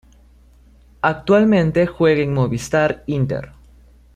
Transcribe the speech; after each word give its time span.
Actualmente 1.03 1.85
juega 1.85 2.23
en 2.23 2.33
Movistar 2.33 3.03
Inter. 3.05 3.51